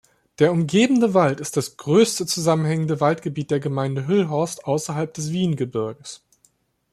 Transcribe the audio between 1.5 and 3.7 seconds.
das größte zusammenhängende Waldgebiet der